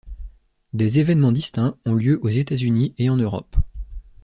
Des 0.73 0.97
événements 0.97 1.31
distincts 1.31 1.77
ont 1.85 1.93
lieu 1.93 2.19
aux 2.23 2.27
États-Unis 2.29 2.95
et 2.97 3.11
en 3.11 3.17
Europe. 3.17 3.55